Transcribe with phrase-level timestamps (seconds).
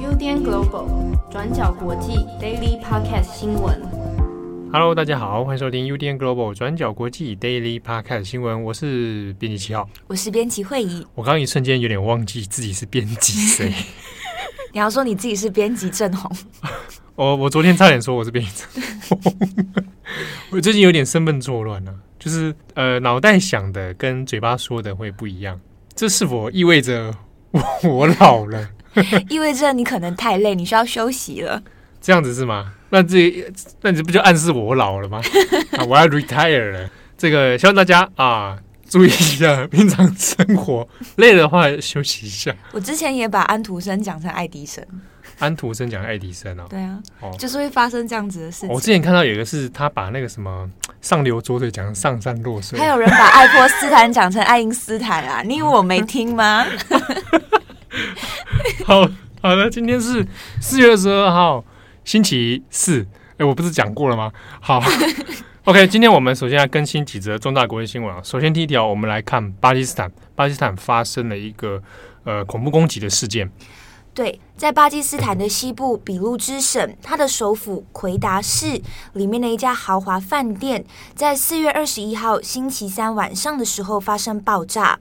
[0.00, 0.88] UDN Global
[1.30, 3.78] 转角国际 Daily Podcast 新闻。
[4.72, 8.64] Hello，大家好，欢迎收听 UDN Global 转角国际 Daily Podcast 新闻。
[8.64, 11.06] 我是编辑七号，我是编辑慧仪。
[11.14, 13.74] 我刚刚一瞬间有点忘记自己是编辑谁。
[14.72, 16.34] 你要说你自己是编辑正红？
[17.14, 18.82] 我 我昨天差点说我是编辑正
[19.20, 19.36] 红。
[20.50, 25.60] 我最近有点身份错乱了，就是呃，脑袋想的跟嘴巴说的会不一样。
[25.96, 27.12] 这是否意味着
[27.50, 28.68] 我，我老了？
[29.28, 31.62] 意味着你可能太累，你需要休息了。
[32.00, 32.72] 这样子是吗？
[32.90, 35.20] 那这那这不就暗示我老了吗？
[35.76, 36.88] 啊，我要 retire 了。
[37.18, 38.56] 这个希望大家啊
[38.88, 40.86] 注意一下，平常生活
[41.16, 42.54] 累的话休息一下。
[42.72, 44.84] 我之前也把安徒生讲成爱迪生。
[45.38, 48.70] 安徒生讲爱迪生哦，对啊，哦，就是会发生这样子的事情。
[48.70, 50.68] 我之前看到有一个是他把那个什么
[51.00, 56.64] 上流左腿讲成上善若水，还有人把爱泼斯坦讲成爱因斯坦啊， 你以为我没听吗？
[58.84, 59.08] 好
[59.42, 60.26] 好的，今天是
[60.60, 61.64] 四月二十二号，
[62.04, 63.06] 星期四。
[63.38, 64.32] 哎、欸，我不是讲过了吗？
[64.60, 64.82] 好，
[65.64, 68.18] OK，今天我们首先来更新几则重大国际新闻啊。
[68.24, 71.82] 首先第一条，我们来看巴基斯坦，巴基斯坦发生了一个
[72.24, 73.50] 呃恐怖攻击的事件。
[74.16, 78.80] 对，在巴基斯坦的西部俾路支省，它的首府奎达市
[79.12, 80.82] 里面的一家豪华饭店，
[81.14, 84.98] 在四月二十一号星期三晚上的时候发生爆炸，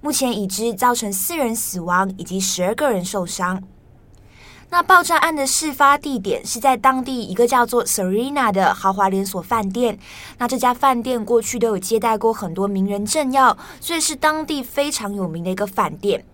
[0.00, 3.62] 目前已知造成四人死亡以及十二个人受伤。
[4.70, 9.96] 那爆炸案的事发地点是在当地一个叫做 Serena 的豪华连锁饭店。
[10.38, 16.24] 那这家饭店过去都有接待过很多名人政要，所以是当地非常有名的一个饭店。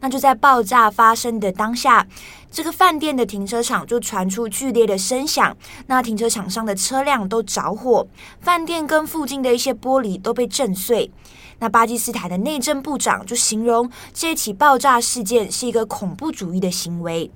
[0.00, 2.06] 那就在爆炸发生的当下，
[2.50, 5.56] 这个饭店的停车场就传出剧烈的声响，
[5.86, 8.06] 那停车场上的车辆都着火，
[8.40, 11.10] 饭店跟附近的一些玻璃都被震碎。
[11.58, 17.30] 那巴基斯坦的内政部长就形容这起爆炸事件是一个恐怖主义的行为。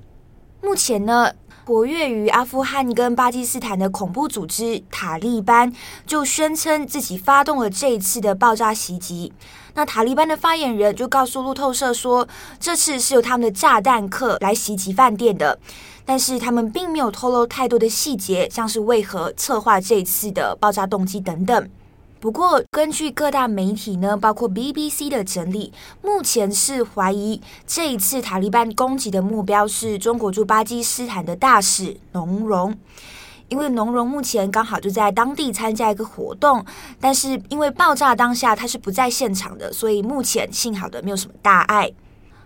[0.62, 1.30] 目前呢，
[1.66, 5.72] 活跃于阿富汗跟巴基斯坦的恐怖组织塔利班
[6.06, 9.32] 就宣称自己发动了这一次的爆炸袭击。
[9.72, 12.28] 那塔利班的发言人就告诉路透社说，
[12.60, 15.58] 这次是由他们的炸弹客来袭击饭店的，
[16.04, 21.70] 但是他们并没有透露太多的细节，像是为何策划这一次的爆炸动机等等。
[22.24, 25.70] 不过，根据各大媒体呢，包括 BBC 的整理，
[26.00, 32.74] 目前是怀疑这一次塔利班攻击的目标是中国驻巴基斯坦的大使农荣。
[33.48, 36.64] 因为农荣目前刚好就在当地参加一个活动，
[36.98, 41.92] 但是因为爆炸当下他是不在现场的，所以目前幸好的没有什么大碍。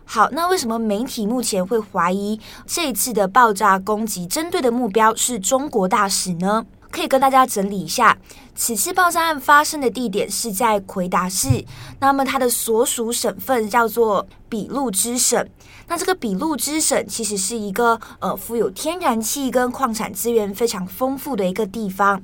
[0.04, 6.66] 好，那为什么媒体目前会怀疑这一次的爆炸攻击针对的目标是中国大使呢？
[6.90, 8.16] 可以跟大家整理一下，
[8.54, 11.64] 此次爆炸案发生的地点是在奎达市，
[12.00, 15.46] 那么它的所属省份叫做俾路支省。
[15.86, 22.22] 那这个俾路支省其实是一个呃富有天然气跟矿产资源非常丰富的一个地方，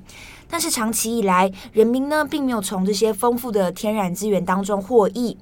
[0.51, 5.39] 但是长期以来人民呢并没有从这些丰富的天然资源当中获益，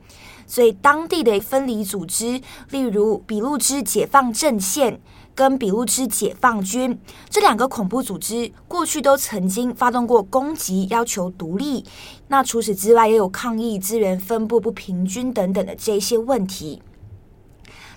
[0.46, 5.00] 所以当地的分离组织，例如比路支解放阵线。
[5.34, 11.86] 跟比路支解放军这两个恐怖组织过去都曾经发动过攻击，要求独立。
[12.28, 16.82] 那除此之外，也有抗议资源分布不平均等等的这些问题。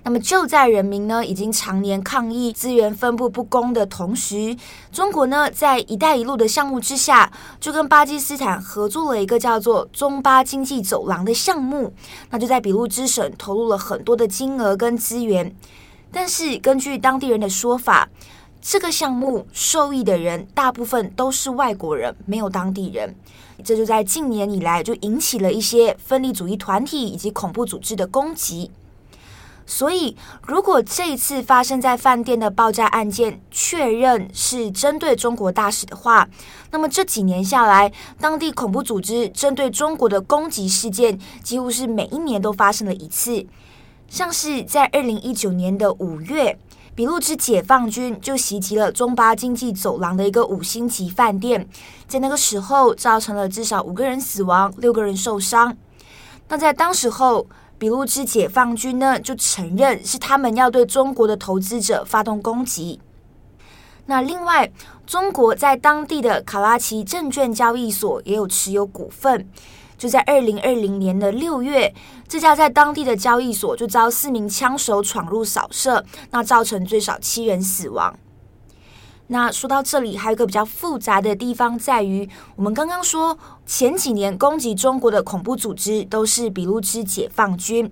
[0.05, 4.55] 那么就在人民呢已经常年抗议资源分布不公的同时，
[4.91, 11.91] 中国呢在“一带一路”的项目之下，就跟巴基斯坦合作了一个叫做“中巴经济走廊”的项目。
[12.29, 15.55] 那就在俾路支省投入了很多的金额跟资源。
[16.11, 18.07] 但是根据当地人的说法，
[18.61, 23.15] 这个项目受益的人大部分都是外国人，没有当地人。
[23.63, 28.69] 这就在近年以来就引起了一些分离主义团体以及恐怖组织的攻击。
[29.65, 30.15] 所以，
[30.47, 36.27] 如果这一次发生在饭店的爆炸案件确认是针对中国大使的话，
[36.69, 43.45] 那么这几年下来，当地恐怖组织针对中国的攻击事件几乎是每一年都发生了一次。
[44.07, 46.59] 像是在二零一九年的五月，
[46.93, 51.67] 俾路支解放军就袭击了中巴经济走廊的一个五星级饭店，
[52.07, 55.75] 在那个时候造成了至少五个人死亡，六个人受伤。
[56.47, 57.47] 那在当时候，
[57.77, 62.99] 比路之解放军呢就承认是他们要对中国的投资者发动攻击。
[64.05, 64.71] 那另外，
[65.05, 69.49] 中国在当地的卡拉奇证券交易所也有持有股份。
[69.97, 71.93] 就在二零二零年的六月，
[72.27, 78.13] 这家在当地的交易所就遭四名枪手闯入扫射，那造成最少七人死亡。
[79.27, 87.91] 那说到这里，还有一个比较复杂的地方在于，我们刚刚说前几年攻击中国的恐怖组织都是俾路支解放军，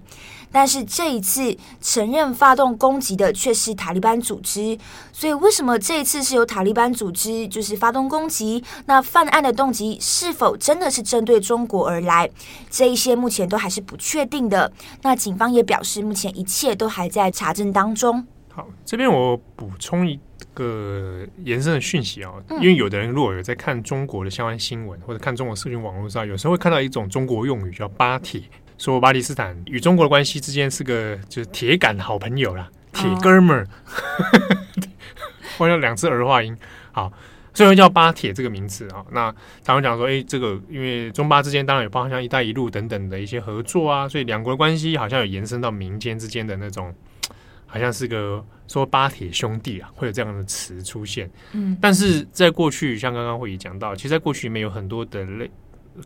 [0.52, 4.78] 但是这一次承认发动攻击的却是塔利班组织。
[5.12, 8.64] 所以为什么这一次是由塔利班组织就是发动攻击？
[8.86, 12.30] 那犯案的动机是否真的是针对中国而来？
[12.70, 14.72] 这一些目前都还是不确定的。
[15.02, 18.28] 那警方也表示，目前一切都还在查证当中。
[18.56, 20.20] 好，这边我补充一
[20.54, 28.44] 个延伸的讯息啊、哦，因为有的人如果有在看中国的相关新闻，或者看中国社群网络上，有时候会看到一种中国用语叫“巴铁”，
[28.78, 33.68] 说巴基斯坦与中国的关系之间是个就是铁杆好朋友啦，铁哥们儿，
[35.58, 36.56] 或者两次儿化音，
[36.92, 37.12] 好，
[37.56, 39.04] 所以叫巴铁这个名词啊。
[39.12, 39.34] 那
[39.66, 46.94] 他们讲说，哎，这个因为中巴之间当然有包含像“一带一路”等等的一些合作啊，所以两国的关系好像有延伸到民间之间的那种。
[47.74, 51.28] 好像是个说巴铁兄弟啊，会有这样的词出现。
[51.54, 55.50] 嗯，但是在过去，像刚刚会议讲到，其实，在过去里面有很多的类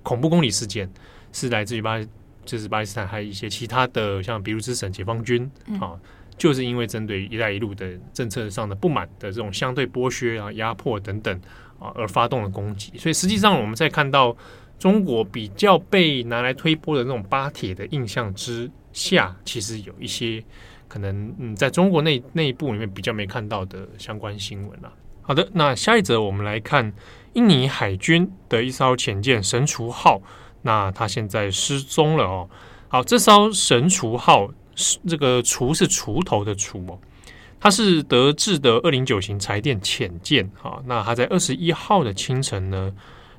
[0.02, 0.90] 恐怖公理事件，
[1.34, 2.00] 是来自于巴，
[2.46, 6.00] 就是巴基斯坦，还有一些其他的，像比如之省解放军啊，
[6.38, 11.38] 就是因为针对“一带一路”的政策上的不满的这种相对剥削啊、压迫等等
[11.80, 12.98] 啊，而发动了攻击。
[12.98, 14.34] 所以，实际上我们在看到
[14.80, 20.42] 中国比较被拿来推波的那种巴铁的印象之下，其实有一些。
[20.88, 24.92] 可能嗯，在中国内内部里面比较没看到的相关新闻了。
[25.22, 26.94] 好的，那下一则我们来看
[27.34, 30.22] 印尼海军的一艘潜舰“神厨号”，
[30.64, 32.50] 那它现在失踪了哦。
[32.88, 36.98] 好，这艘“神厨号”是这个“厨”是锄头的“厨”哦，
[37.60, 40.50] 它是德制的二零九型柴电潜舰。
[40.56, 42.94] 好，那它在二十一号的清晨呢，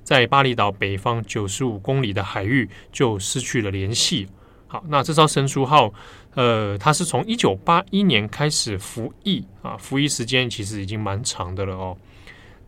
[0.04, 4.28] 在巴厘岛北方九十五公里的海域就失去了联系。
[4.70, 5.90] 好，那这艘神厨号，
[6.34, 11.96] 呃，它是从一九八一年开始服役啊，服役时间其实已经蛮长的了哦。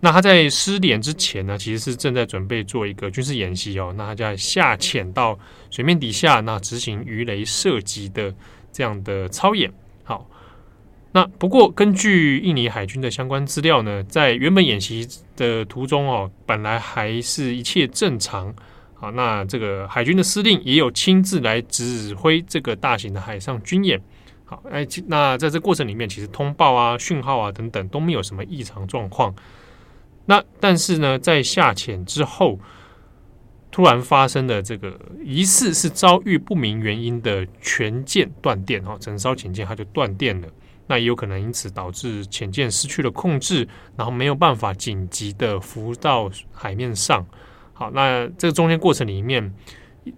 [0.01, 3.95] 那它在失联之前呢，其实是正在准备做一个军事演习哦。
[3.99, 5.39] 那它在下潜到
[5.71, 8.35] 水面底下，那执行鱼雷射击的
[8.73, 9.71] 这样的操演。
[10.03, 10.27] 好，
[11.13, 15.07] 那不过根据印尼海军的相关资料呢，在原本演习
[15.37, 18.55] 的途中哦，本来还是一切正常。
[19.01, 23.99] 好，那这个海军的司令也有亲自来指挥这个大型的海上军演。
[24.45, 29.35] 好，哎，那在这过程里面，其实通报啊、讯号啊等等都没有什么异常状况。
[30.27, 32.59] 那但是呢，在下潜之后，
[33.71, 40.49] 突然发生的这个疑似是遭遇不明原因的全舰断电，哦，整艘潜舰它就断电了。
[40.89, 43.67] 那也有可能因此导致潜舰失去了控制，
[43.97, 47.25] 然后没有办法紧急的浮到海面上。
[47.81, 49.55] 好，那这个中间过程里面，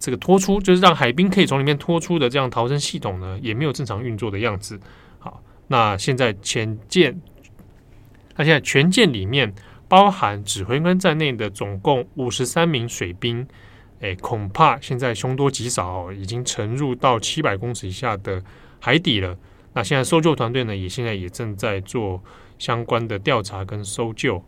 [0.00, 4.80] 这个拖出就是让海兵可以从里面拖出的这样逃生系统呢，也没有正常运作的样子。
[5.20, 7.22] 好，那现在潜舰，
[8.34, 9.54] 那现在全舰里面
[9.86, 13.46] 包含指挥官在内的总共五十三名水兵，
[14.00, 18.42] 哎，恐怕现在凶多吉少，已经沉入到七百公尺以下的
[18.80, 19.38] 海底了。
[19.72, 22.20] 那现在搜救团队呢，也现在也正在做
[22.58, 24.44] 相关的调查跟搜救。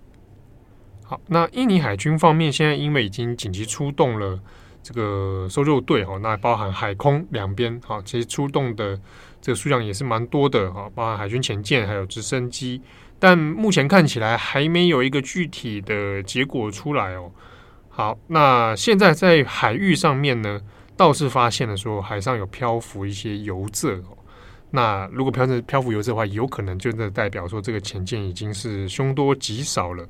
[1.07, 4.41] 好，那印尼海军方面现在因为已经紧急出动了
[4.83, 8.99] 这个搜救队哈，那包含海空两边哈，其实出动的
[9.41, 12.81] 这个数量也是蛮多的哈，包含海军潜舰还有直升机，
[13.19, 17.31] 但目前看起来还没有一个具体的结果出来哦。
[17.91, 20.59] 好，那现在在海域上面呢，
[20.97, 24.17] 倒是发现了说海上有漂浮一些油渍哦。
[24.71, 30.09] 那如果漂着漂浮油渍的话，有可能就代表说这个潜舰已经是凶多吉少了。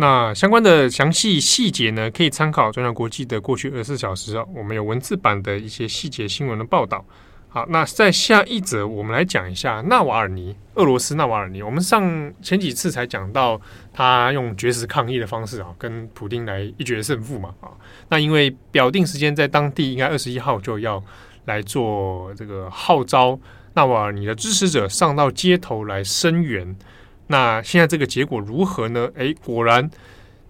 [0.00, 7.04] 那相关的详细细节呢，可以参考转角国际的过去二十四小时哦，我们有文字版的一些细节新闻的报道。
[7.48, 11.60] 好，那在下一则，我们来讲一下纳瓦尔尼，俄罗斯纳瓦尔尼。
[11.62, 13.60] 我们上前几次才讲到
[13.92, 17.66] 他用绝食抗议的方式啊，跟普丁来一决胜负嘛啊。
[18.08, 21.02] 那因为表定时间在当地应该二十一号就要
[21.46, 23.36] 来做这个号召
[23.74, 26.76] 纳瓦尔尼的支持者上到街头来声援。
[27.28, 29.08] 那现在这个结果如何呢？
[29.14, 29.90] 诶，果然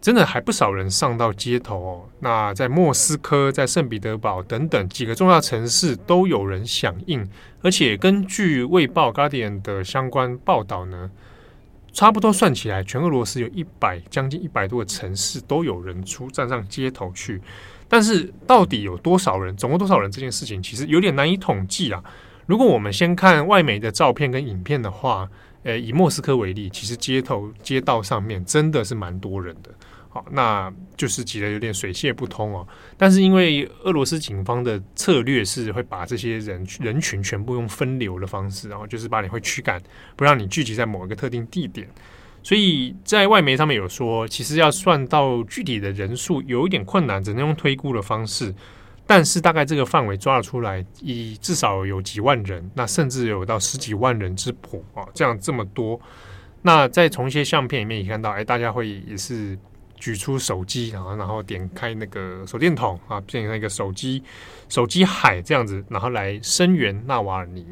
[0.00, 2.08] 真的还不少人上到街头哦。
[2.20, 7.28] 那在莫斯科、在圣彼得堡等等几个重要城市都有人响应，
[7.62, 11.10] 而且根据《卫报》Guardian 的相关报道呢，
[11.92, 17.40] 差不多算起来，全俄罗斯有一百将近一百多个城市都有人出站上街头去。
[17.88, 22.00] 但是到底有多少人，总共多少人这件事情，其实有点难以统计啊。
[22.46, 25.28] 如果我们先看外媒的照片跟影片的话，
[25.68, 29.70] 呃，以莫斯科为例，其实街头街道上面真的是蛮多人的，
[30.08, 32.66] 好，那就是挤得有点水泄不通哦。
[32.96, 39.78] 但是因为俄罗斯警方的策略是会把这些人人群全部用分流的方式，然后就是把你会驱赶，
[40.16, 41.86] 不让你聚集在某一个特定地点。
[42.42, 48.54] 所以在外媒上面有说，其实要算到具体的人数有一点困难，只能用推估的方式。
[49.08, 55.98] 但是大概这个范围抓了出来，以至少有几万人，那甚至有到十几万人之谱啊，这样这么多。
[56.60, 59.58] 那再从一些相片里面也看到，哎，大家会也是
[59.96, 64.22] 举出手机然后，然后点开那个手电筒啊，变成一个手机
[64.68, 67.66] 手机海这样子，然后来声援纳瓦尔尼。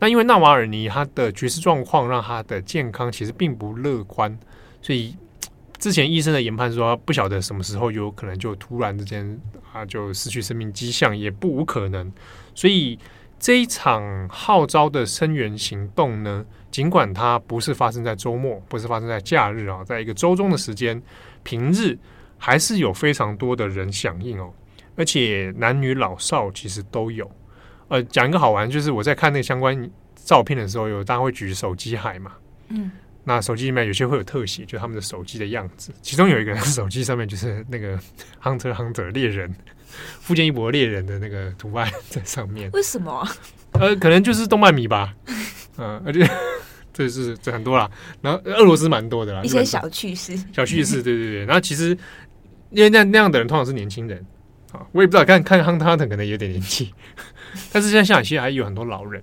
[0.00, 4.36] 那因为纳瓦尔尼他的局势状况让他的健康其实并不乐观，
[4.82, 5.16] 所以。
[5.80, 9.40] 之前医生的研判说，不晓得什么时候有可能就突然之间
[9.72, 12.12] 啊就失去生命迹象，也不无可能。
[12.54, 12.98] 所以
[13.38, 21.02] 这一场号召的声援行动呢，尽管它不是发生在周末，不是发生在假日啊，在一个周中的时间，
[21.42, 21.98] 平日
[22.36, 24.52] 还是有非常多的人响应哦，
[24.96, 27.28] 而且男女老少其实都有。
[27.88, 32.32] 呃，讲一个好玩，就是我在看那个相关照片的时候，有大家会举手机海嘛，
[32.68, 32.90] 嗯。
[33.24, 35.92] 那手机里面有些会有特写，就是他们的手机的样子。
[36.00, 37.98] 其中有一个人手机上面就是那个
[38.42, 39.54] Hunter Hunter 猎人，
[40.20, 42.70] 富坚义博猎人的那个图案在上面。
[42.72, 43.26] 为什么？
[43.72, 45.14] 呃，可能就是动漫迷吧。
[45.76, 46.28] 嗯、呃，而且
[46.92, 47.90] 这是这很多啦。
[48.22, 50.36] 然后俄罗斯蛮多的啦，一些小趣事。
[50.52, 51.44] 小趣事，对对对。
[51.44, 51.96] 然后其实
[52.70, 54.24] 因为那那样的人通常是年轻人
[54.72, 56.92] 啊，我也不知道看看 Hunter Hunter 可能有点年纪，
[57.70, 59.22] 但是现在像其实还有很多老人。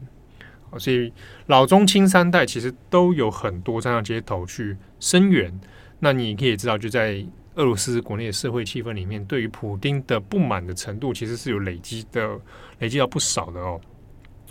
[0.77, 1.11] 所以
[1.45, 5.59] 老中青三代其实都有很多站上街头去声援。
[5.99, 12.39] 那你可以知道，就在俄罗斯国内的社会气氛里面，对于普丁的不满的程度，其实是有累积的，
[12.77, 13.81] 累积到不少的哦。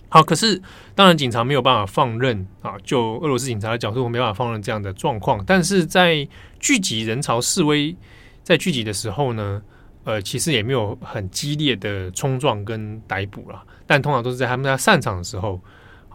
[0.09, 0.61] 好，可是
[0.95, 5.45] 当然警察没有办法放任啊，就俄罗斯警察的角度，没办法放任这样的状况。
[5.47, 6.27] 但是在
[6.59, 7.97] 聚集人潮示威，
[8.43, 9.63] 在聚集的时候呢，
[10.03, 15.61] 呃，其实也没有很激烈的冲撞跟逮捕了，但通常都是在他们在散场的时候。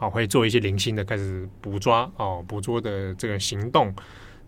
[0.02, 3.94] 好，会做一些零星的开始捕抓哦，捕捉的这个行动。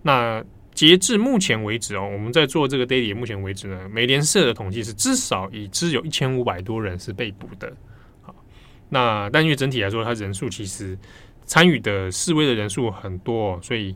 [0.02, 0.44] 那
[0.74, 7.72] 截至目前为止哦，我们在做这个 daily，目前为止呢，美联社的统计是至少已知有一千五百多人是被捕的。
[8.24, 8.34] 好，
[8.90, 10.98] 那但因为整体来说，它人数其实
[11.46, 13.96] 参与的示威的人数很多，所以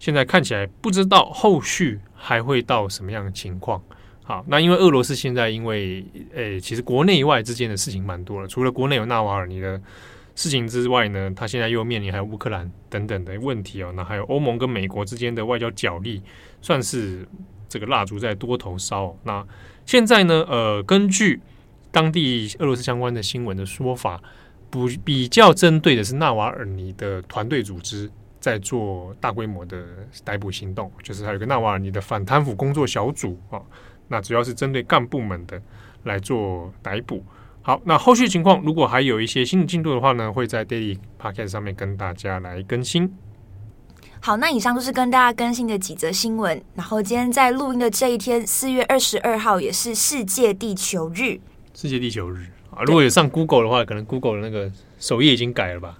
[0.00, 3.80] 现在看起来不知道后续还会到什么样的情况。
[4.24, 9.80] 好，那因为俄罗斯现在因为诶，其实国内外之间的事情蛮多了，除了国内有纳瓦尔尼的。
[10.36, 16.22] 事情之外呢，他现在又面临还有乌克兰等等的问题哦，那还有欧盟跟美国之间的外交角力，
[16.60, 17.26] 算是
[17.68, 19.16] 这个蜡烛在多头烧。
[19.24, 19.44] 那
[19.86, 21.40] 现在呢，呃，根据
[21.90, 24.22] 当地俄罗斯相关的新闻的说法，
[24.68, 29.82] 不比较针对的是纳瓦尔尼的团队组织在做大规模的
[30.22, 33.62] 逮捕行动，就是还有个纳瓦尔尼的反贪腐工作小组啊，
[34.08, 35.60] 那主要是针对干部们的
[36.04, 37.24] 来做逮捕。
[37.66, 43.12] 好，那后续情况如果还有一些新的进度的话呢，会在 Daily Podcast 上面跟大家来更新。
[44.20, 46.62] 好，那以上就是跟大家更新的几则新闻。
[46.76, 51.40] 然后今天在录音的这一天，四月二十二号也是世界地球日。
[51.74, 54.70] 世界地球日啊，如果有上 Google 的话，可能 Google 的那个
[55.00, 55.98] 首页已经改了吧？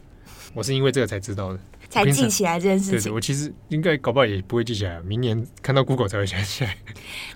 [0.55, 1.59] 我是因为这个才知道的，
[1.89, 3.01] 才记起来这件事情。
[3.01, 6.77] 对对，我其实应该搞不好也不会记起来，明年看到 Google 才会想起来。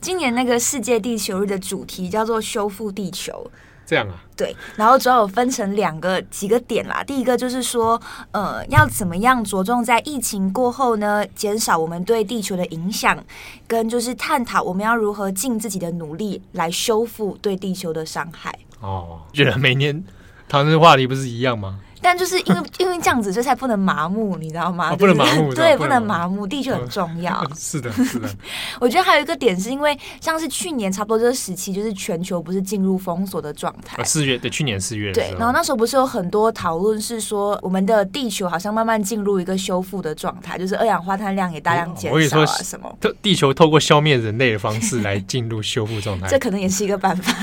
[0.01, 3.51] 今年那个世界地球日的主题叫做“修复地球”。
[3.91, 7.03] 这样啊，对，然后主要有分成两个几个点啦。
[7.03, 13.19] 第一个就是说，呃，要怎么样着重在疫情过后呢，减少我们对地球的影响，
[13.67, 18.57] 跟就是探讨我们要如何尽自己的努力来修复对地球的伤害。
[18.79, 20.05] 哦，觉得每年
[20.49, 21.81] 讨论的话题不是一样吗？
[22.03, 24.91] 但就是因为 因为这样子，就才不能麻木，你知道吗？
[24.93, 27.41] 哦、不能麻木， 对，不能麻木，地球很重要。
[27.49, 28.29] 嗯、是的，是的。
[28.81, 34.03] 我觉得还有一个点，是因为像是去年差不多这个时期，就是全球不是进入封锁的状态。
[34.05, 35.13] 四月对，去年四月。
[35.13, 42.97] 对，然后那时候不是有很多讨论，是说我们的地球好像慢慢进入一个修复的状态，就是二氧化碳量也大量减少啊，什么？
[43.23, 47.35] 地球透过消灭人类的方式来进入修复状态，这可能也是一个办法。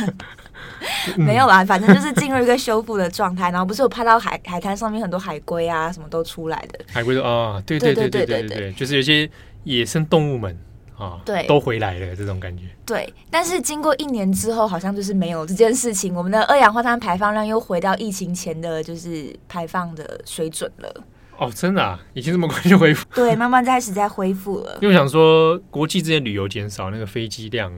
[1.18, 6.80] 没有啦，反正就是进入一个修复的状态，然后不是有拍到海海滩上面很多海龟啊，什么都出来的。
[6.92, 9.30] 海龟都啊，对对对对对对对，就是有些
[9.64, 10.58] 野生动物们
[10.98, 12.64] 啊，对，都回来了这种感觉。
[12.86, 21.04] 对，但是经过一年之后，好像就是没有这件事情，我们的二氧化碳排放量又回到疫情前的就是排放的水准了。
[21.38, 23.06] 哦，真的啊，已经这么快就恢复？
[23.14, 24.80] 对，慢慢开始在恢复了。
[24.82, 27.72] 因为我想说，国际之间旅游减少，那个飞机量。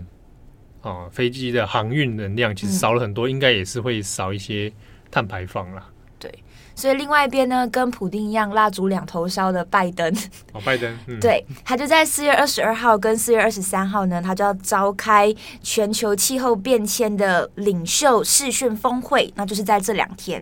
[0.81, 4.71] 哦，飞机的航运能量其实少了很多，嗯、应该也是会少一些
[5.12, 5.89] 碳排放啦。
[6.17, 6.33] 对。
[6.75, 10.15] 所以另外一边呢，跟普丁一样蜡烛两头烧的拜登，
[10.53, 20.41] 哦，拜登，嗯、对，他就在四月二十二号跟四月二十三号呢，他就要召开全球气候变迁的领袖视讯峰会，那就是在这两天，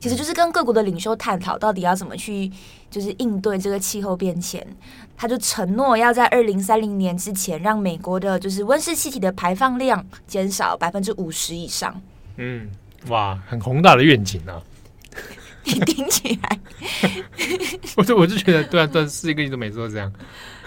[0.00, 2.50] 其实就是跟各国的领袖探讨到底要怎么去，
[2.90, 4.66] 就是应对这个气候变迁。
[5.16, 12.00] 他就承诺要在二零三零年之前，让美国的就是温室气体的排放量减少百分之五十以上。
[12.36, 12.68] 嗯，
[13.08, 14.62] 哇，很宏大的愿景啊。
[15.64, 16.60] 你 听起来，
[17.96, 20.12] 我就我就觉得，对啊，对啊，世界各地都每次都这样。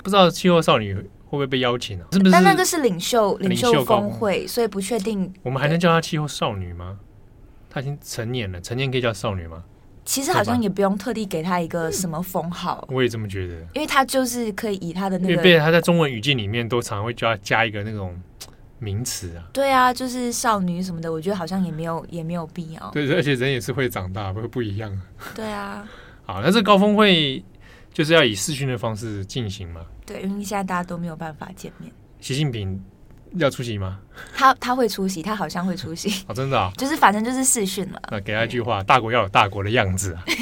[0.04, 2.08] 不知道气候少女会不会被邀请啊？
[2.12, 2.32] 是不是？
[2.32, 5.32] 但那个是领袖领袖峰会，所以不确定。
[5.42, 6.98] 我们还能叫她气候少女吗？
[7.70, 9.64] 她已经成年了，成年可以叫少女吗？
[10.10, 12.84] 其实好像也不用特地给他一个什么封号。
[12.90, 18.20] 我也这么觉得，因为他就是可以以他的那个，因为被他在中文语境里面都常常会加加一个那种。
[18.82, 22.90] 名词啊，对啊，就是少女什么的，我觉得好像也没有也没有必要。
[22.92, 24.90] 对，而且人也是会长大，会不一样。
[25.36, 25.86] 对啊。
[26.26, 27.44] 好，那这高峰会
[27.92, 29.82] 就是要以视讯的方式进行嘛？
[30.06, 31.92] 对，因为现在大家都没有办法见面。
[32.22, 32.82] 习近平
[33.36, 34.00] 要出席吗？
[34.36, 36.10] 他他会出席，他好像会出席。
[36.28, 36.72] 哦，真的啊？
[36.78, 38.02] 就是反正就是试训了。
[38.12, 40.24] 那给他一句话：大国要有大国的样子啊。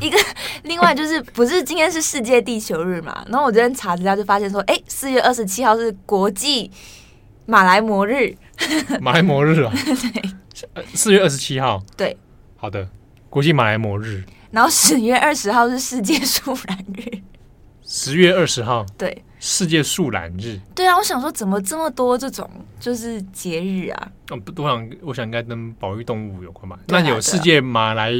[0.00, 0.16] 一个，
[0.64, 3.24] 另外就是不是今天是世界地球日嘛？
[3.28, 6.70] 然后我昨天查资料就发现说，哎，四月二十七号是国际
[7.46, 8.34] 马来摩日。
[9.00, 9.72] 马来摩日啊？
[10.74, 11.82] 对，四月二十七号。
[11.96, 12.16] 对，
[12.56, 12.88] 好的，
[13.28, 14.24] 国际马来摩日。
[14.50, 17.18] 然后十月二十号是世界树懒日。
[17.82, 19.24] 十月二十号，对。
[19.44, 24.08] 世界树懒日，对啊，我想说怎么这么多这种就是节日啊？
[24.30, 26.78] 嗯，我想我想应该跟保育动物有关吧？
[26.86, 28.12] 那有世界马来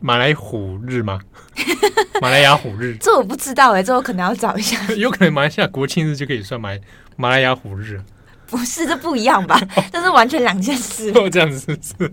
[0.00, 1.20] 马来虎日吗？
[2.22, 2.96] 马来亚虎日？
[2.98, 4.80] 这我不知道哎，这我可能要找一下。
[4.96, 6.70] 有可能马来西亚国庆日就可以算马
[7.16, 8.00] 马来亚虎日？
[8.46, 9.60] 不是，这不一样吧？
[9.92, 11.10] 这是完全两件事。
[11.14, 12.10] 哦，这样子是是。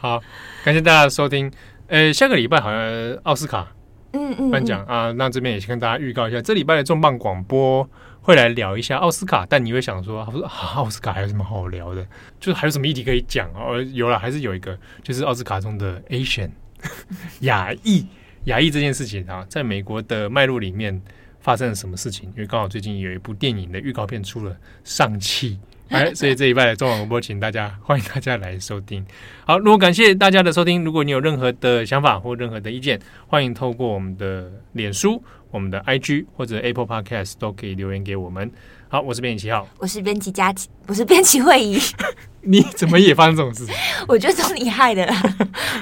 [0.00, 0.20] 好，
[0.64, 1.48] 感谢大家的收听。
[1.86, 2.80] 呃，下个礼拜好像
[3.22, 3.68] 奥斯卡。
[4.12, 7.88] 嗯嗯，颁奖啊，那这边也先跟大家预告一下，这礼拜的重磅广播
[8.22, 9.44] 会来聊一下奥斯卡。
[9.46, 12.02] 但你会想说，说啊，奥斯卡还有什么好聊的？
[12.40, 13.80] 就是还有什么议题可以讲哦？
[13.92, 16.50] 有了，还是有一个，就是奥斯卡中的 Asian
[17.40, 18.06] 亚裔
[18.44, 21.00] 亚裔这件事情啊，在美国的脉络里面
[21.40, 22.30] 发生了什么事情？
[22.30, 25.58] 因为刚好最近有一部电影的预告片出了，上气。
[25.90, 29.04] 哎，所以这一拜的中网广播，请大家欢迎大家来收听。
[29.46, 38.50] 好，如果感谢大家的收听，如果你有任何的想法或任何的意见，欢迎透过我们的脸书、我们的 IG 或者 Apple Podcast 都可以留言给我们。
[38.90, 41.78] 好，我是编辑七号，我是编辑佳琪，不是编辑慧仪。
[42.42, 43.66] 你怎么也发生这种事？
[44.06, 45.22] 我觉得都你害的啦。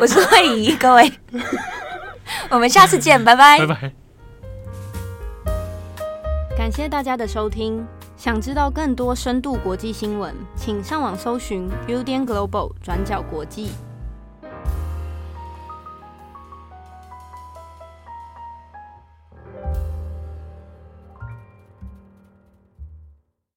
[0.01, 1.12] 我是慧仪，各位，
[2.51, 3.92] 我们下次见，拜拜，拜拜。
[6.57, 7.87] 感谢大家的收听。
[8.16, 13.70] 想知道更多深度国际新闻，请上网搜寻 Udan Global 转角国际。